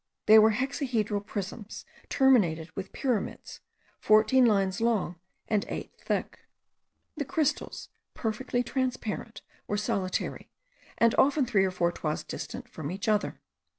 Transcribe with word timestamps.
They 0.25 0.39
were 0.39 0.53
hexahedral 0.53 1.27
prisms, 1.27 1.85
terminated 2.09 2.71
with 2.75 2.91
pyramids, 2.91 3.59
fourteen 3.99 4.45
lines 4.45 4.81
long 4.81 5.19
and 5.47 5.63
eight 5.69 5.91
thick. 5.99 6.39
The 7.17 7.23
crystals, 7.23 7.87
perfectly 8.15 8.63
transparent, 8.63 9.43
were 9.67 9.77
solitary, 9.77 10.49
and 10.97 11.13
often 11.19 11.45
three 11.45 11.65
or 11.65 11.69
four 11.69 11.91
toises 11.91 12.23
distant 12.23 12.67
from 12.67 12.89
each 12.89 13.07
other. 13.07 13.41